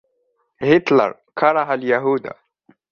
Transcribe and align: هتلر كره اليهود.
هتلر 0.67 1.11
كره 1.39 1.73
اليهود. 1.73 2.23